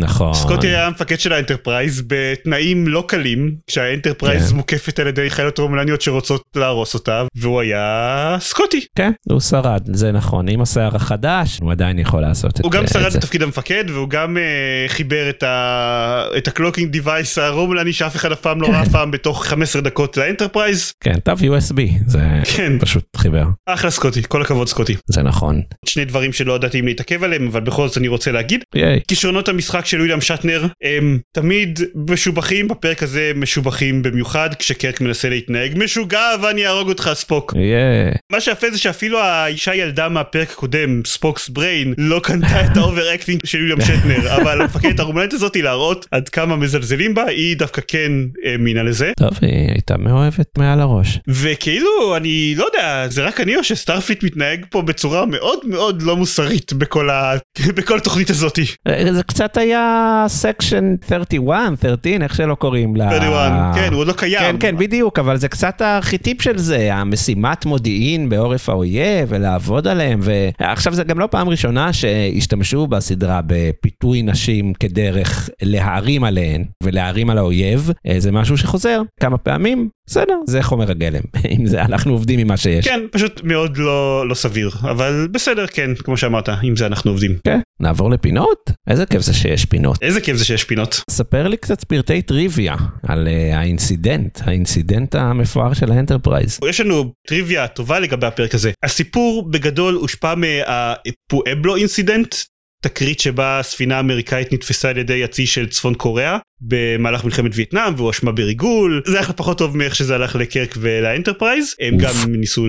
נכון. 0.00 0.34
סקוטי 0.34 0.66
היה 0.66 0.86
המפקד 0.86 1.20
של 1.20 1.32
האנטרפרייז 1.32 2.02
בתנאים 2.06 2.88
לא 2.88 3.04
קלים, 3.08 3.17
כשהאנטרפרייז 3.66 4.50
כן. 4.50 4.56
מוקפת 4.56 4.98
על 4.98 5.06
ידי 5.06 5.30
חלליות 5.30 5.58
רומלניות 5.58 6.00
שרוצות 6.00 6.42
להרוס 6.56 6.94
אותה, 6.94 7.22
והוא 7.36 7.60
היה 7.60 8.36
סקוטי. 8.40 8.86
כן, 8.98 9.12
הוא 9.30 9.40
שרד, 9.40 9.82
זה 9.84 10.12
נכון, 10.12 10.48
עם 10.48 10.60
השיער 10.60 10.96
החדש, 10.96 11.58
הוא 11.60 11.72
עדיין 11.72 11.98
יכול 11.98 12.20
לעשות 12.20 12.60
את 12.60 12.64
הוא 12.64 12.72
גם 12.72 12.84
את 12.84 12.88
שרד 12.88 13.08
זה. 13.08 13.18
בתפקיד 13.18 13.42
המפקד 13.42 13.84
והוא 13.88 14.08
גם 14.08 14.36
אה, 14.36 14.90
חיבר 14.90 15.30
את, 15.30 15.42
ה... 15.42 16.24
את 16.38 16.48
ה 16.48 16.53
cloaking 16.53 16.90
device 16.90 17.38
הרומלני 17.38 17.92
שאף 17.92 18.16
אחד 18.16 18.32
אף 18.32 18.40
פעם 18.40 18.60
לא 18.60 18.66
ראה 18.66 18.84
פעם 18.92 19.10
בתוך 19.10 19.46
15 19.46 19.82
דקות 19.82 20.16
לאנטרפרייז. 20.16 20.92
כן, 21.00 21.20
דרך 21.20 21.32
USB, 21.32 21.80
זה 22.06 22.20
כן. 22.56 22.78
פשוט 22.78 23.16
חיבר, 23.16 23.44
אחלה 23.66 23.90
סקוטי, 23.90 24.22
כל 24.28 24.42
הכבוד 24.42 24.68
סקוטי. 24.68 24.96
זה 25.06 25.22
נכון. 25.22 25.60
שני 25.86 26.04
דברים 26.04 26.32
שלא 26.32 26.52
ידעתי 26.52 26.80
אם 26.80 26.86
להתעכב 26.86 27.24
עליהם 27.24 27.46
אבל 27.46 27.60
בכל 27.60 27.88
זאת 27.88 27.98
אני 27.98 28.08
רוצה 28.08 28.32
להגיד. 28.32 28.64
כישרונות 29.08 29.48
המשחק 29.48 29.86
של 29.86 30.00
ויליאם 30.00 30.20
שאטנר 30.20 30.66
הם 30.84 31.18
תמיד 31.32 31.80
משובחים 32.10 32.68
בפרק 32.68 33.02
הזה 33.08 33.32
משובחים 33.36 34.02
במיוחד 34.02 34.50
כשקירק 34.58 35.00
מנסה 35.00 35.28
להתנהג 35.28 35.72
משוגע 35.76 36.30
ואני 36.42 36.66
אהרוג 36.66 36.88
אותך 36.88 37.10
ספוק. 37.14 37.54
ייי. 37.56 38.14
מה 38.32 38.40
שיפה 38.40 38.70
זה 38.70 38.78
שאפילו 38.78 39.18
האישה-ילדה 39.18 40.08
מהפרק 40.08 40.50
הקודם 40.50 41.02
Spock's 41.04 41.48
Brain 41.48 41.94
לא 41.98 42.20
קנתה 42.22 42.64
את 42.64 42.76
ה 42.76 43.14
overacting 43.14 43.40
של 43.44 43.58
ויליאם 43.58 43.80
שאטנר 43.80 44.32
אבל 44.36 44.60
המפקדת 44.60 45.00
הרומלנית 45.00 45.32
הזאת 45.32 45.54
היא 45.54 45.62
להראות 45.62 46.06
עד 46.10 46.28
כמה 46.28 46.56
מזלזלים 46.56 47.14
בה 47.14 47.24
היא 47.24 47.56
דווקא 47.56 47.82
כן 47.88 48.12
האמינה 48.44 48.82
לזה 48.82 49.12
טוב, 49.18 49.30
היא 49.40 49.68
הייתה 49.68 49.96
מאוהבת 49.96 50.58
מעל 50.58 50.80
הראש. 50.80 51.18
וכאילו 51.28 52.16
אני 52.16 52.54
לא 52.56 52.64
יודע 52.64 53.04
זה 53.08 53.24
רק 53.24 53.40
אני 53.40 53.56
או 53.56 53.64
שסטארפליט 53.64 54.22
מתנהג 54.22 54.66
פה 54.70 54.82
בצורה 54.82 55.26
מאוד 55.26 55.58
מאוד 55.64 56.02
לא 56.02 56.16
מוסרית 56.16 56.72
בכל 56.72 57.10
ה... 57.10 57.34
בכל 57.76 57.96
התוכנית 57.96 58.30
הזאתי. 58.30 58.64
אה, 58.88 59.12
זה 59.12 59.22
קצת 59.22 59.56
היה 59.56 60.24
Section 60.28 60.94
31, 61.08 61.80
13, 61.80 62.12
איך 62.22 62.34
שלא 62.34 62.54
קוראים 62.54 62.96
31, 63.04 63.74
כן 63.74 63.92
הוא 63.92 64.00
עוד 64.00 64.06
לא 64.06 64.12
קיים. 64.12 64.40
כן, 64.40 64.56
כן, 64.60 64.76
בדיוק, 64.76 65.18
אבל 65.18 65.36
זה 65.36 65.48
קצת 65.48 65.80
הארכיטיפ 65.80 66.42
של 66.42 66.58
זה, 66.58 66.94
המשימת 66.94 67.66
מודיעין 67.66 68.28
בעורף 68.28 68.68
האויב, 68.68 69.28
ולעבוד 69.28 69.88
עליהם, 69.88 70.20
ועכשיו 70.22 70.94
זה 70.94 71.04
גם 71.04 71.18
לא 71.18 71.28
פעם 71.30 71.48
ראשונה 71.48 71.92
שהשתמשו 71.92 72.86
בסדרה 72.86 73.40
בפיתוי 73.46 74.22
נשים 74.22 74.72
כדרך 74.74 75.50
להערים 75.62 76.24
עליהן 76.24 76.64
ולהערים 76.82 77.30
על 77.30 77.38
האויב, 77.38 77.90
אה, 78.06 78.20
זה 78.20 78.32
משהו 78.32 78.58
שחוזר 78.58 79.02
כמה 79.20 79.38
פעמים, 79.38 79.88
בסדר, 80.06 80.34
זה 80.46 80.62
חומר 80.62 80.90
הגלם, 80.90 81.20
עם 81.58 81.66
זה 81.66 81.82
אנחנו 81.82 82.12
עובדים 82.12 82.38
עם 82.38 82.46
מה 82.46 82.56
שיש. 82.56 82.88
כן 82.88 83.00
פשוט 83.10 83.40
מאוד 83.44 83.76
לא 83.76 84.28
לא 84.28 84.34
סביר 84.34 84.70
אבל 84.82 85.28
בסדר 85.30 85.66
כן 85.66 85.90
כמו 85.94 86.16
שאמרת 86.16 86.48
עם 86.62 86.76
זה 86.76 86.86
אנחנו 86.86 87.10
עובדים. 87.10 87.36
כן, 87.44 87.60
נעבור 87.80 88.10
לפינות? 88.10 88.70
איזה 88.86 89.06
כיף 89.06 89.22
זה 89.22 89.34
שיש 89.34 89.64
פינות. 89.64 89.98
איזה 90.02 90.20
כיף 90.20 90.36
זה 90.36 90.44
שיש 90.44 90.64
פינות. 90.64 91.00
ספר 91.10 91.48
לי 91.48 91.56
קצת 91.56 91.84
פרטי 91.84 92.22
טריוויה 92.22 92.74
על 93.02 93.28
אה, 93.28 93.56
ה 93.56 93.64
incident, 93.64 94.38
ה 94.44 94.52
incident 94.52 95.14
המפואר 95.14 95.74
של 95.74 95.92
האנטרפרייז. 95.92 96.58
יש 96.68 96.80
לנו 96.80 97.12
טריוויה 97.26 97.68
טובה 97.68 97.98
לגבי 97.98 98.26
הפרק 98.26 98.54
הזה. 98.54 98.72
הסיפור 98.84 99.50
בגדול 99.50 99.94
הושפע 99.94 100.34
מה 100.34 100.69
Pueblo 100.69 101.76
incident. 101.76 102.34
תקרית 102.82 103.20
שבה 103.20 103.60
ספינה 103.62 104.00
אמריקאית 104.00 104.52
נתפסה 104.52 104.90
על 104.90 104.98
ידי 104.98 105.24
הצי 105.24 105.46
של 105.46 105.66
צפון 105.66 105.94
קוריאה 105.94 106.38
במהלך 106.60 107.24
מלחמת 107.24 107.50
וייטנאם 107.54 107.94
והואשמה 107.96 108.32
בריגול. 108.32 109.02
זה 109.06 109.18
הלך 109.18 109.30
פחות 109.30 109.58
טוב 109.58 109.76
מאיך 109.76 109.94
שזה 109.94 110.14
הלך 110.14 110.36
לקירק 110.36 110.74
ולאנטרפרייז. 110.80 111.74
הם. 111.80 111.98
גם 111.98 112.14
ניסו 112.28 112.66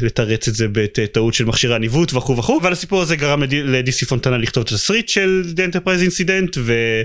לתרץ 0.00 0.48
את 0.48 0.54
זה 0.54 0.66
בטעות 0.72 1.34
של 1.34 1.44
מכשירי 1.44 1.74
הניווט 1.74 2.14
וכו' 2.14 2.36
וכו' 2.36 2.58
אבל 2.60 2.72
הסיפור 2.72 3.02
הזה 3.02 3.16
גרם 3.16 3.42
לד- 3.42 3.54
לדיסי 3.54 4.06
פונטנה 4.06 4.38
לכתוב 4.38 4.64
את 4.66 4.72
התסריט 4.72 5.08
של 5.08 5.44
The 5.56 5.74
Enterprise 5.74 6.10
Incident 6.10 6.58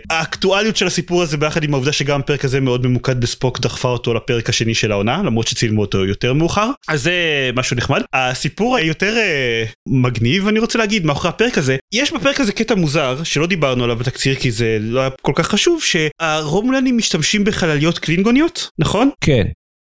והאקטואליות 0.10 0.78
של 0.78 0.88
הסיפור 0.88 1.22
הזה 1.24 1.38
ביחד 1.38 1.64
עם 1.64 1.74
העובדה 1.74 1.92
שגם 1.92 2.20
הפרק 2.20 2.46
הזה 2.46 2.60
מאוד 2.60 2.88
ממוקד 2.88 3.22
בספוק 3.22 3.60
דחפה 3.60 3.88
אותו 3.90 4.14
לפרק 4.14 4.50
השני 4.50 4.76
של 4.76 4.92
העונה 4.92 5.22
למרות 5.26 5.48
שצילמו 5.48 5.82
אותו 5.82 6.06
יותר 6.06 6.34
מאוחר. 6.34 6.70
אז 6.88 7.04
זה 7.04 7.14
משהו 7.56 7.78
נחמד. 7.78 8.02
הסיפור 8.14 8.76
היותר 8.78 9.18
אה, 9.18 9.64
מגניב 9.88 10.48
אני 10.48 10.60
רוצה 10.60 10.78
להגיד 10.80 11.06
מאחורי 11.06 11.30
הפרק 11.30 11.58
הזה 11.58 11.78
יש 11.94 12.14
בפרק 12.14 12.40
הזה 12.40 12.47
קטע 12.52 12.76
מוזר 12.76 13.24
שלא 13.24 13.48
דיברנו 13.48 13.84
עליו 13.84 13.96
בתקציר 13.96 14.36
כי 14.36 14.52
זה 14.52 14.78
לא 14.82 15.00
היה 15.00 15.10
כל 15.22 15.32
כך 15.36 15.48
חשוב 15.48 15.84
שהרומלנים 15.84 16.98
משתמשים 16.98 17.44
בחלליות 17.44 18.00
קלינגוניות? 18.00 18.70
נכון? 18.80 19.10
כן, 19.22 19.48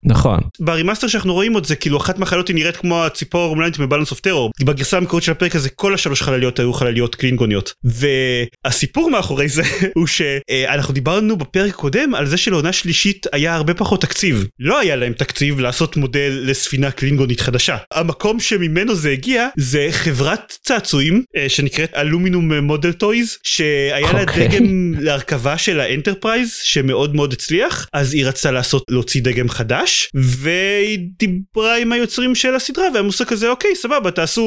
נכון. 0.05 0.39
ב 0.59 0.65
remaster 0.65 1.07
שאנחנו 1.07 1.33
רואים 1.33 1.53
עוד 1.53 1.65
זה 1.65 1.75
כאילו 1.75 1.97
אחת 1.97 2.19
מהחיילות 2.19 2.47
היא 2.47 2.55
נראית 2.55 2.77
כמו 2.77 3.03
הציפור 3.03 3.41
הרומולנית 3.41 3.79
מ 3.79 3.83
Balance 3.83 4.11
of 4.11 4.19
Terror. 4.19 4.51
בגרסה 4.63 4.97
המקורית 4.97 5.23
של 5.23 5.31
הפרק 5.31 5.55
הזה 5.55 5.69
כל 5.69 5.93
השלוש 5.93 6.21
חלליות 6.21 6.59
היו 6.59 6.73
חלליות 6.73 7.15
קלינגוניות. 7.15 7.73
והסיפור 7.83 9.09
מאחורי 9.09 9.49
זה 9.49 9.63
הוא 9.95 10.07
שאנחנו 10.07 10.93
דיברנו 10.93 11.37
בפרק 11.37 11.73
הקודם 11.73 12.15
על 12.15 12.25
זה 12.25 12.37
שלעונה 12.37 12.73
שלישית 12.73 13.25
היה 13.31 13.55
הרבה 13.55 13.73
פחות 13.73 14.01
תקציב. 14.01 14.47
לא 14.59 14.79
היה 14.79 14.95
להם 14.95 15.13
תקציב 15.13 15.59
לעשות 15.59 15.97
מודל 15.97 16.41
לספינה 16.43 16.91
קלינגונית 16.91 17.41
חדשה. 17.41 17.77
המקום 17.93 18.39
שממנו 18.39 18.95
זה 18.95 19.09
הגיע 19.09 19.47
זה 19.57 19.87
חברת 19.91 20.57
צעצועים 20.63 21.23
אה, 21.35 21.49
שנקראת 21.49 21.93
Aluminum 21.95 22.53
Model 22.53 22.91
Toys 22.91 23.37
שהיה 23.43 24.13
לה 24.13 24.21
אוקיי. 24.21 24.47
דגם 24.47 24.93
להרכבה 24.99 25.57
של 25.57 25.79
האנטרפרייז 25.79 26.59
שמאוד 26.63 27.15
מאוד 27.15 27.33
הצליח 27.33 27.87
אז 27.93 28.13
היא 28.13 28.25
רצתה 28.25 28.51
לעשות 28.51 28.83
להוציא 28.89 29.21
דגם 29.21 29.49
חדש 29.49 29.92
והיא 30.13 30.99
דיברה 31.19 31.77
עם 31.77 31.91
היוצרים 31.91 32.35
של 32.35 32.55
הסדרה 32.55 32.85
והמושג 32.93 33.25
כזה 33.25 33.49
אוקיי 33.49 33.75
סבבה 33.75 34.11
תעשו 34.11 34.43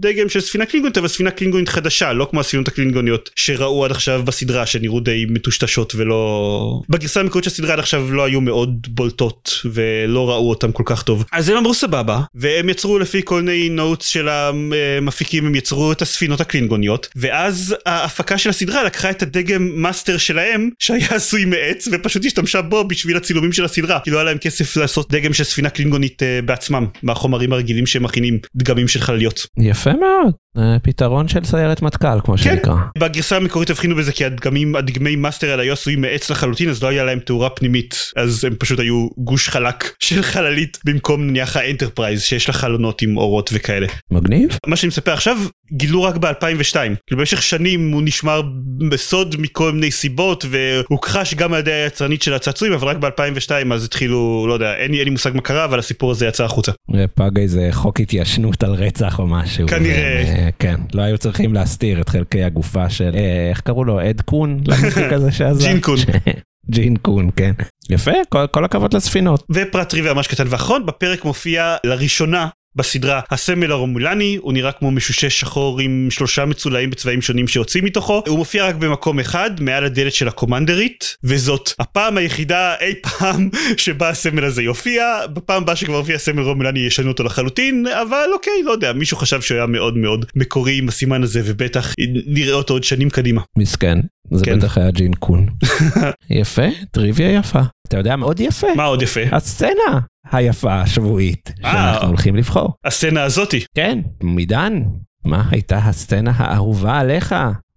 דגם 0.00 0.28
של 0.28 0.40
ספינה 0.40 0.66
קלינגונית 0.66 0.98
אבל 0.98 1.08
ספינה 1.08 1.30
קלינגונית 1.30 1.68
חדשה 1.68 2.12
לא 2.12 2.26
כמו 2.30 2.40
הספינות 2.40 2.68
הקלינגוניות 2.68 3.30
שראו 3.36 3.84
עד 3.84 3.90
עכשיו 3.90 4.22
בסדרה 4.24 4.66
שנראו 4.66 5.00
די 5.00 5.26
מטושטשות 5.28 5.94
ולא 5.96 6.80
בגרסה 6.88 7.20
המקורית 7.20 7.44
של 7.44 7.50
הסדרה 7.50 7.72
עד 7.72 7.78
עכשיו 7.78 8.12
לא 8.12 8.24
היו 8.24 8.40
מאוד 8.40 8.86
בולטות 8.90 9.60
ולא 9.64 10.30
ראו 10.30 10.50
אותם 10.50 10.72
כל 10.72 10.82
כך 10.86 11.02
טוב. 11.02 11.24
אז 11.32 11.48
הם 11.48 11.56
אמרו 11.56 11.74
סבבה 11.74 12.20
והם 12.34 12.68
יצרו 12.68 12.98
לפי 12.98 13.20
כל 13.24 13.42
מיני 13.42 13.68
notes 13.68 14.06
של 14.06 14.28
המפיקים 14.28 15.46
הם 15.46 15.54
יצרו 15.54 15.92
את 15.92 16.02
הספינות 16.02 16.40
הקלינגוניות 16.40 17.08
ואז 17.16 17.74
ההפקה 17.86 18.38
של 18.38 18.50
הסדרה 18.50 18.84
לקחה 18.84 19.10
את 19.10 19.22
הדגם 19.22 19.82
master 19.82 20.18
שלהם 20.18 20.70
שהיה 20.78 21.08
עשוי 21.10 21.44
מעץ 21.44 21.88
ופשוט 21.92 22.24
השתמשה 22.24 22.62
בו 22.62 22.84
בשביל 22.84 23.16
הצילומים 23.16 23.52
של 23.52 23.64
הסדרה 23.64 24.00
כי 24.04 24.10
לא 24.10 24.16
היה 24.16 24.24
להם 24.24 24.38
כסף 24.38 24.57
לעשות 24.76 25.12
דגם 25.12 25.32
של 25.32 25.44
ספינה 25.44 25.70
קלינגונית 25.70 26.22
אה, 26.22 26.40
בעצמם 26.44 26.86
מהחומרים 27.02 27.52
הרגילים 27.52 27.86
שהם 27.86 28.02
מכינים 28.02 28.38
דגמים 28.56 28.88
של 28.88 29.00
חלליות. 29.00 29.46
יפה 29.58 29.90
מאוד. 29.92 30.34
אה, 30.58 30.78
פתרון 30.82 31.28
של 31.28 31.44
סיירת 31.44 31.82
מטכ"ל 31.82 32.20
כמו 32.24 32.34
כן. 32.36 32.42
שנקרא. 32.42 32.74
בגרסה 32.98 33.36
המקורית 33.36 33.70
הבחינו 33.70 33.96
בזה 33.96 34.12
כי 34.12 34.24
הדגמים 34.24 34.76
הדגמי 34.76 35.16
master 35.16 35.50
האלה 35.50 35.62
היו 35.62 35.72
עשויים 35.72 36.00
מעץ 36.00 36.30
לחלוטין 36.30 36.68
אז 36.68 36.82
לא 36.82 36.88
היה 36.88 37.04
להם 37.04 37.18
תאורה 37.18 37.50
פנימית 37.50 38.12
אז 38.16 38.44
הם 38.44 38.54
פשוט 38.58 38.78
היו 38.78 39.08
גוש 39.18 39.48
חלק 39.48 39.92
של 40.00 40.22
חללית 40.22 40.78
במקום 40.84 41.26
נניח 41.26 41.56
האנטרפרייז 41.56 42.22
שיש 42.22 42.48
לה 42.48 42.54
חלונות 42.54 43.02
עם 43.02 43.16
אורות 43.16 43.50
וכאלה. 43.52 43.86
מגניב. 44.10 44.50
מה 44.66 44.76
שאני 44.76 44.88
מספר 44.88 45.12
עכשיו 45.12 45.36
גילו 45.72 46.02
רק 46.02 46.16
ב-2002 46.16 46.72
כאילו 47.06 47.18
במשך 47.18 47.42
שנים 47.42 47.92
הוא 47.92 48.02
נשמר 48.04 48.42
בסוד 48.90 49.36
מכל 49.38 49.72
מיני 49.72 49.90
סיבות 49.90 50.44
והוכחש 50.50 51.34
גם 51.34 51.52
על 51.52 51.58
ידי 51.60 51.72
היצרנית 51.72 52.22
של 52.22 52.34
הצעצועים 52.34 52.74
אבל 52.74 52.88
רק 52.88 52.96
ב-2002 52.96 53.74
אז 53.74 53.84
התחילו 53.84 54.44
לא 54.48 54.52
יודע 54.52 54.74
אין 54.74 54.90
לי, 54.90 54.96
אין 54.96 55.04
לי 55.04 55.10
מושג 55.10 55.30
מה 55.34 55.40
קרה 55.40 55.64
אבל 55.64 55.78
הסיפור 55.78 56.10
הזה 56.10 56.26
יצא 56.26 56.44
החוצה. 56.44 56.72
פג 57.14 57.38
איזה 57.38 57.68
חוק 57.72 58.00
התיישנות 58.00 58.62
על 58.64 58.70
רצח 58.70 59.18
או 59.18 59.26
משהו. 59.26 59.68
כנראה. 59.68 60.47
כן, 60.58 60.80
לא 60.94 61.02
היו 61.02 61.18
צריכים 61.18 61.54
להסתיר 61.54 62.00
את 62.00 62.08
חלקי 62.08 62.44
הגופה 62.44 62.90
של, 62.90 63.10
אה, 63.14 63.50
איך 63.50 63.60
קראו 63.60 63.84
לו, 63.84 64.00
אד 64.00 64.20
קון? 64.20 64.60
שעזר? 65.30 65.66
ג'ין 65.68 65.80
קון. 65.80 65.96
ג'ין 66.70 66.96
קון, 66.96 67.30
כן. 67.36 67.52
יפה, 67.90 68.12
כל, 68.28 68.46
כל 68.46 68.64
הכבוד 68.64 68.94
לספינות. 68.94 69.44
ופרט 69.50 69.88
טריוויה 69.88 70.14
ממש 70.14 70.26
קטן 70.26 70.44
ואחרון 70.48 70.86
בפרק 70.86 71.24
מופיע 71.24 71.76
לראשונה 71.84 72.48
בסדרה 72.78 73.20
הסמל 73.30 73.72
הרומולני 73.72 74.38
הוא 74.40 74.52
נראה 74.52 74.72
כמו 74.72 74.90
משושש 74.90 75.40
שחור 75.40 75.80
עם 75.80 76.08
שלושה 76.10 76.44
מצולעים 76.44 76.90
בצבעים 76.90 77.22
שונים 77.22 77.48
שיוצאים 77.48 77.84
מתוכו. 77.84 78.22
הוא 78.26 78.38
מופיע 78.38 78.66
רק 78.66 78.74
במקום 78.74 79.20
אחד 79.20 79.60
מעל 79.60 79.84
הדלת 79.84 80.12
של 80.12 80.28
הקומנדרית 80.28 81.16
וזאת 81.24 81.70
הפעם 81.78 82.16
היחידה 82.16 82.74
אי 82.80 82.94
פעם 83.02 83.48
שבה 83.76 84.08
הסמל 84.08 84.44
הזה 84.44 84.62
יופיע. 84.62 85.26
בפעם 85.32 85.62
הבאה 85.62 85.76
שכבר 85.76 85.96
הופיע 85.96 86.18
סמל 86.18 86.42
רומולני 86.42 86.80
ישנו 86.80 87.08
אותו 87.08 87.24
לחלוטין 87.24 87.86
אבל 87.86 88.28
אוקיי 88.32 88.62
לא 88.64 88.70
יודע 88.72 88.92
מישהו 88.92 89.16
חשב 89.16 89.40
שהוא 89.40 89.56
היה 89.56 89.66
מאוד 89.66 89.96
מאוד 89.96 90.26
מקורי 90.36 90.78
עם 90.78 90.88
הסימן 90.88 91.22
הזה 91.22 91.40
ובטח 91.44 91.94
נראה 92.26 92.54
אותו 92.54 92.74
עוד 92.74 92.84
שנים 92.84 93.10
קדימה. 93.10 93.42
מסכן, 93.58 93.98
זה 94.30 94.44
כן. 94.44 94.58
בטח 94.58 94.78
היה 94.78 94.90
ג'ין 94.90 95.12
קון. 95.12 95.46
יפה, 96.30 96.66
טריוויה 96.90 97.32
יפה. 97.32 97.60
אתה 97.88 97.96
יודע 97.96 98.16
מאוד 98.16 98.40
יפה. 98.40 98.66
מה 98.76 98.84
עוד 98.84 99.02
יפה 99.02 99.20
הסצנה 99.32 99.98
היפה 100.32 100.80
השבועית 100.80 101.52
אה. 101.64 101.72
שאנחנו 101.72 102.08
הולכים 102.08 102.36
לבחור. 102.36 102.72
הסצנה 102.84 103.22
הזאתי 103.22 103.64
כן, 103.76 103.98
מידן, 104.22 104.82
מה 105.24 105.44
הייתה 105.50 105.78
הסצנה 105.78 106.32
האהובה 106.36 106.98
עליך 106.98 107.34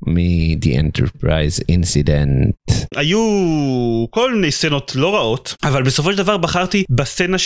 מ-The 0.08 0.68
Enterprise 0.68 1.64
Incident? 1.72 2.74
היו 2.96 3.20
כל 4.10 4.36
מיני 4.36 4.52
סצנות 4.52 4.92
לא 4.96 5.16
רעות 5.16 5.56
אבל 5.64 5.84
בסופו 5.84 6.12
של 6.12 6.18
דבר 6.18 6.38
בחרתי 6.38 6.84
בסצנה 6.90 7.38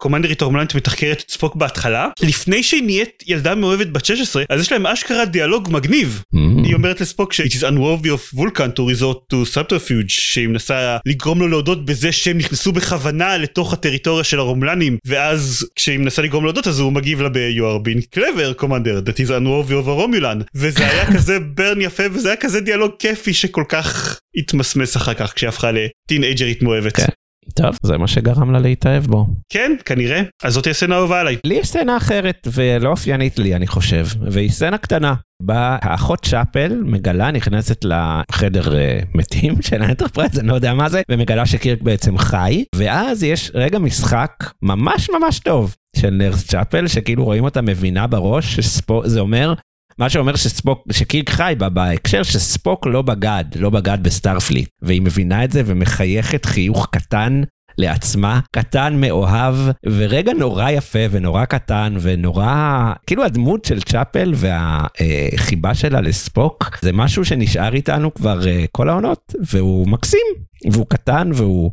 שהקומנדרית 0.00 0.42
הרומלנית 0.42 0.74
מתחקרת 0.74 1.22
את 1.26 1.30
ספוק 1.30 1.56
בהתחלה 1.56 2.08
לפני 2.22 2.62
שהיא 2.62 2.82
נהיית 2.82 3.22
ילדה 3.26 3.54
מאוהבת 3.54 3.86
בת 3.86 4.04
16 4.04 4.44
אז 4.50 4.60
יש 4.60 4.72
להם 4.72 4.86
אשכרה 4.86 5.24
דיאלוג 5.24 5.68
מגניב 5.72 6.22
Mm, 6.34 6.38
היא 6.66 6.74
אומרת 6.74 7.00
לספוק 7.00 7.32
ש- 7.32 7.40
It 7.40 7.52
is 7.52 7.62
unworthy 7.62 8.06
of 8.08 8.38
Vulcan 8.38 8.70
to 8.76 9.00
resort 9.00 9.18
to 9.32 9.54
subterfuge 9.56 10.08
שהיא 10.08 10.48
מנסה 10.48 10.96
לגרום 11.06 11.40
לו 11.40 11.48
להודות 11.48 11.84
בזה 11.84 12.12
שהם 12.12 12.38
נכנסו 12.38 12.72
בכוונה 12.72 13.36
לתוך 13.38 13.72
הטריטוריה 13.72 14.24
של 14.24 14.38
הרומלנים 14.38 14.96
ואז 15.06 15.66
כשהיא 15.76 15.98
מנסה 15.98 16.22
לגרום 16.22 16.44
לו 16.44 16.48
להודות 16.48 16.66
אז 16.66 16.78
הוא 16.80 16.92
מגיב 16.92 17.20
לה 17.22 17.28
ב- 17.28 17.36
You 17.56 17.62
are 17.62 17.88
being 17.88 18.18
clever 18.18 18.62
commander 18.62 19.08
that 19.08 19.26
is 19.26 19.30
unworthy 19.30 19.72
of 19.72 19.88
a 19.88 20.00
Romulan 20.00 20.44
וזה 20.54 20.86
היה 20.90 21.06
כזה 21.14 21.38
ברן 21.40 21.80
יפה 21.80 22.02
וזה 22.12 22.28
היה 22.28 22.36
כזה 22.36 22.60
דיאלוג 22.60 22.90
כיפי 22.98 23.34
שכל 23.34 23.64
כך 23.68 24.18
התמסמס 24.38 24.96
אחר 24.96 25.14
כך 25.14 25.32
כשהפכה 25.34 25.70
לטינאג'רית 25.72 26.62
מאוהבת. 26.62 26.96
כן. 26.96 27.06
טוב, 27.54 27.78
זה 27.82 27.98
מה 27.98 28.06
שגרם 28.08 28.52
לה 28.52 28.58
להתאהב 28.58 29.06
בו. 29.06 29.26
כן 29.52 29.72
כנראה 29.84 30.22
אז 30.42 30.52
זאת 30.52 30.66
הסצנה 30.66 30.94
האהובה 30.94 31.20
עליי. 31.20 31.36
לי 31.44 31.54
יש 31.54 31.68
סצנה 31.68 31.96
אחרת 31.96 32.48
ולא 32.52 32.88
אופיינית 32.88 33.38
לי 33.38 33.54
אני 33.54 33.66
חושב 33.66 34.06
והיא 34.30 34.50
סצנה 34.50 34.78
קטנה. 34.78 35.14
בה 35.42 35.78
האחות 35.82 36.24
צ'אפל 36.24 36.80
מגלה 36.84 37.30
נכנסת 37.30 37.84
לחדר 37.84 38.78
אה, 38.78 38.98
מתים 39.14 39.54
של 39.68 39.82
האנטרפרייז 39.82 40.38
אני 40.38 40.48
לא 40.48 40.54
יודע 40.54 40.74
מה 40.74 40.88
זה 40.88 41.02
ומגלה 41.10 41.46
שקירק 41.46 41.82
בעצם 41.82 42.18
חי 42.18 42.64
ואז 42.74 43.22
יש 43.22 43.50
רגע 43.54 43.78
משחק 43.78 44.32
ממש 44.62 45.10
ממש 45.10 45.38
טוב 45.38 45.76
של 45.96 46.10
nurse 46.10 46.46
צ'אפל 46.46 46.86
שכאילו 46.86 47.24
רואים 47.24 47.44
אותה 47.44 47.62
מבינה 47.62 48.06
בראש 48.06 48.56
שספוק 48.56 49.06
זה 49.06 49.20
אומר 49.20 49.54
מה 49.98 50.10
שאומר 50.10 50.36
שספוק 50.36 50.84
שקירק 50.92 51.30
חי 51.30 51.54
בה 51.58 51.68
בהקשר 51.68 52.22
שספוק 52.22 52.86
לא 52.86 53.02
בגד 53.02 53.44
לא 53.56 53.70
בגד 53.70 53.98
ב 54.02 54.09
Starfleet 54.09 54.68
והיא 54.82 55.02
מבינה 55.02 55.44
את 55.44 55.52
זה 55.52 55.62
ומחייכת 55.66 56.44
חיוך 56.44 56.88
קטן 56.92 57.42
לעצמה, 57.78 58.40
קטן, 58.52 59.00
מאוהב, 59.00 59.54
ורגע 59.86 60.32
נורא 60.32 60.70
יפה 60.70 60.98
ונורא 61.10 61.44
קטן 61.44 61.94
ונורא... 62.00 62.92
כאילו 63.06 63.24
הדמות 63.24 63.64
של 63.64 63.80
צ'אפל 63.80 64.32
והחיבה 64.34 65.74
שלה 65.74 66.00
לספוק, 66.00 66.78
זה 66.82 66.92
משהו 66.92 67.24
שנשאר 67.24 67.74
איתנו 67.74 68.14
כבר 68.14 68.48
אה, 68.48 68.64
כל 68.72 68.88
העונות, 68.88 69.34
והוא 69.50 69.88
מקסים, 69.88 70.26
והוא 70.72 70.86
קטן 70.88 71.30
והוא 71.34 71.70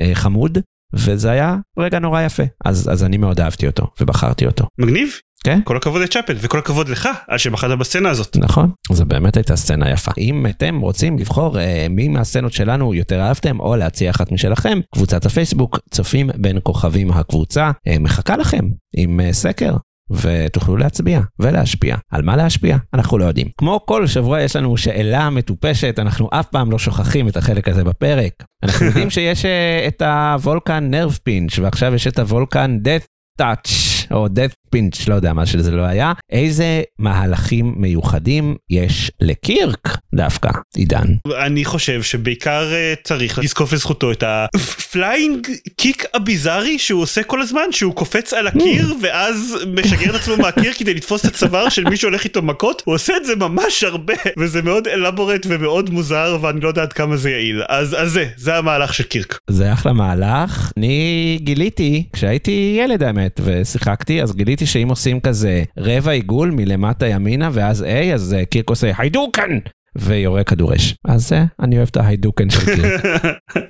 אה, 0.00 0.10
חמוד, 0.14 0.58
וזה 0.94 1.30
היה 1.30 1.56
רגע 1.78 1.98
נורא 1.98 2.22
יפה. 2.22 2.42
אז, 2.64 2.88
אז 2.92 3.04
אני 3.04 3.16
מאוד 3.16 3.40
אהבתי 3.40 3.66
אותו, 3.66 3.86
ובחרתי 4.00 4.46
אותו. 4.46 4.66
מגניב? 4.78 5.08
כן. 5.44 5.60
כל 5.64 5.76
הכבוד 5.76 6.02
לצ'אפל 6.02 6.36
וכל 6.40 6.58
הכבוד 6.58 6.88
לך 6.88 7.08
על 7.28 7.38
שבחרת 7.38 7.78
בסצנה 7.78 8.10
הזאת. 8.10 8.36
נכון, 8.36 8.70
זו 8.92 9.04
באמת 9.04 9.36
הייתה 9.36 9.56
סצנה 9.56 9.90
יפה. 9.90 10.12
אם 10.18 10.46
אתם 10.46 10.80
רוצים 10.80 11.18
לבחור 11.18 11.60
אה, 11.60 11.86
מי 11.90 12.08
מהסצנות 12.08 12.52
שלנו 12.52 12.94
יותר 12.94 13.20
אהבתם, 13.20 13.60
או 13.60 13.76
להציע 13.76 14.10
אחת 14.10 14.32
משלכם, 14.32 14.80
קבוצת 14.94 15.26
הפייסבוק, 15.26 15.78
צופים 15.90 16.30
בין 16.36 16.58
כוכבים 16.62 17.12
הקבוצה, 17.12 17.70
אה, 17.88 17.96
מחכה 18.00 18.36
לכם 18.36 18.64
עם 18.96 19.20
אה, 19.20 19.32
סקר. 19.32 19.76
ותוכלו 20.10 20.76
להצביע 20.76 21.20
ולהשפיע. 21.38 21.96
על 22.12 22.22
מה 22.22 22.36
להשפיע? 22.36 22.76
אנחנו 22.94 23.18
לא 23.18 23.24
יודעים. 23.24 23.48
כמו 23.58 23.80
כל 23.86 24.06
שבוע 24.06 24.40
יש 24.40 24.56
לנו 24.56 24.76
שאלה 24.76 25.30
מטופשת, 25.30 25.98
אנחנו 25.98 26.28
אף 26.32 26.46
פעם 26.46 26.70
לא 26.70 26.78
שוכחים 26.78 27.28
את 27.28 27.36
החלק 27.36 27.68
הזה 27.68 27.84
בפרק. 27.84 28.32
אנחנו 28.62 28.86
יודעים 28.86 29.10
שיש 29.14 29.44
אה, 29.44 29.84
את 29.88 30.02
ה 30.02 30.15
Vulcan 30.15 30.90
nerve 30.90 31.18
pinch 31.22 31.58
ועכשיו 31.58 31.94
יש 31.94 32.06
את 32.06 32.18
ה 32.18 32.27
Vulcan 32.27 32.78
death 32.84 33.06
touch 33.42 33.70
או 34.10 34.26
death 34.26 34.54
pinch, 34.74 35.04
לא 35.08 35.14
יודע 35.14 35.32
מה 35.32 35.46
שזה 35.46 35.70
לא 35.70 35.82
היה. 35.82 36.12
איזה 36.30 36.82
מהלכים 36.98 37.74
מיוחדים 37.76 38.56
יש 38.70 39.10
לקירק 39.20 39.98
דווקא, 40.14 40.50
עידן? 40.76 41.06
אני 41.44 41.64
חושב 41.64 42.02
שבעיקר 42.02 42.72
אה, 42.72 42.94
צריך 43.04 43.38
לזקוף 43.38 43.72
לזכותו 43.72 44.12
את 44.12 44.24
ה 44.26 44.43
flying 44.43 45.48
קיק 45.76 46.04
הביזארי 46.14 46.78
שהוא 46.78 47.02
עושה 47.02 47.22
כל 47.22 47.42
הזמן 47.42 47.62
שהוא 47.70 47.94
קופץ 47.94 48.32
על 48.32 48.46
הקיר 48.46 48.94
ואז 49.02 49.56
משגר 49.74 50.10
את 50.10 50.14
עצמו 50.14 50.36
מהקיר 50.36 50.72
כדי 50.78 50.94
לתפוס 50.94 51.26
את 51.26 51.30
הצוואר 51.30 51.68
של 51.68 51.84
מי 51.84 51.96
שהולך 51.96 52.24
איתו 52.24 52.42
מכות 52.42 52.82
הוא 52.84 52.94
עושה 52.94 53.16
את 53.16 53.24
זה 53.24 53.36
ממש 53.36 53.84
הרבה 53.84 54.14
וזה 54.38 54.62
מאוד 54.62 54.88
אלבורט 54.88 55.46
ומאוד 55.48 55.90
מוזר 55.90 56.38
ואני 56.40 56.60
לא 56.60 56.68
יודע 56.68 56.82
עד 56.82 56.92
כמה 56.92 57.16
זה 57.16 57.30
יעיל 57.30 57.62
אז 57.68 57.96
אז 57.98 58.12
זה 58.12 58.28
זה 58.36 58.56
המהלך 58.56 58.94
של 58.94 59.04
קירק. 59.04 59.38
זה 59.50 59.72
אחלה 59.72 59.92
מהלך. 59.92 60.72
אני 60.76 61.38
גיליתי, 61.42 62.04
כשהייתי 62.12 62.76
ילד 62.80 63.02
האמת, 63.02 63.40
ושיחקתי, 63.44 64.22
אז 64.22 64.34
גיליתי 64.34 64.63
שאם 64.66 64.88
עושים 64.88 65.20
כזה 65.20 65.62
רבע 65.78 66.10
עיגול 66.10 66.50
מלמטה 66.50 67.06
ימינה 67.06 67.50
ואז 67.52 67.82
A, 67.82 68.14
אז 68.14 68.34
אה, 68.34 68.44
קירק 68.44 68.70
עושה 68.70 68.92
היידוקן! 68.98 69.58
ויורה 69.98 70.44
כדור 70.44 70.74
אש. 70.74 70.94
אז 71.04 71.28
זה, 71.28 71.44
אני 71.60 71.76
אוהב 71.76 71.88
את 71.90 71.96
ההיידוקן 71.96 72.50
של 72.50 72.64
קירק. 72.74 73.02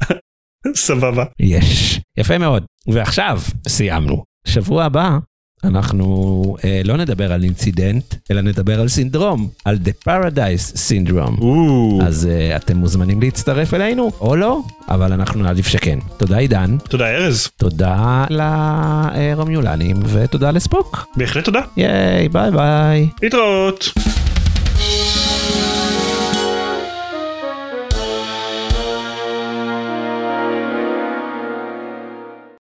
סבבה. 0.77 1.25
יש. 1.41 2.01
יפה 2.19 2.39
מאוד. 2.39 2.65
ועכשיו 2.89 3.41
סיימנו. 3.69 4.25
שבוע 4.47 4.85
הבא 4.85 5.19
אנחנו 5.65 6.57
אה, 6.65 6.81
לא 6.85 6.97
נדבר 6.97 7.33
על 7.33 7.45
אינצידנט, 7.45 8.15
אלא 8.31 8.41
נדבר 8.41 8.81
על 8.81 8.89
סינדרום, 8.89 9.49
על 9.65 9.79
The 9.85 10.09
Paradise 10.09 10.77
Syndrome. 10.77 11.41
או, 11.41 11.99
אז 12.03 12.29
אה, 12.33 12.57
אתם 12.57 12.77
מוזמנים 12.77 13.21
להצטרף 13.21 13.75
אלינו, 13.75 14.11
או 14.21 14.37
לא, 14.37 14.61
אבל 14.89 15.13
אנחנו 15.13 15.43
נעדיף 15.43 15.69
שכן. 15.69 15.99
תודה 16.17 16.39
עידן, 16.39 16.77
תודה 16.89 17.07
ארז. 17.07 17.49
תודה 17.57 18.25
לרומיולנים, 18.31 19.97
ותודה 20.13 20.51
לספוק. 20.51 21.07
בהחלט 21.17 21.45
תודה. 21.45 21.61
ייי, 21.77 22.29
ביי 22.29 22.51
ביי. 22.51 23.09
להתראות. 23.23 23.93